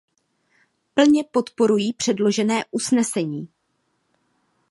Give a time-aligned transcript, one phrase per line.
[0.93, 3.47] Plně podporuji předložené usnesení.